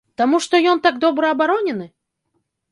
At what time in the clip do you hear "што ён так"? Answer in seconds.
0.45-0.95